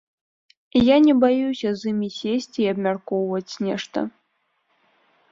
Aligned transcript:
Я 0.77 0.95
не 1.07 1.13
баюся 1.23 1.73
з 1.81 1.91
імі 1.91 2.09
сесці 2.21 2.59
і 2.63 2.65
абмяркоўваць 2.73 3.53
нешта. 3.67 3.99